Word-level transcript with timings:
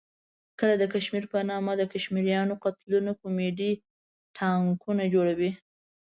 کله 0.59 0.73
د 0.79 0.83
کشمیر 0.93 1.23
په 1.33 1.37
نامه 1.49 1.73
د 1.77 1.83
کشمیریانو 1.93 2.53
قتلونه 2.63 3.11
کومیډي 3.21 3.71
ناټکونه 4.39 5.03
جوړوي. 5.13 5.51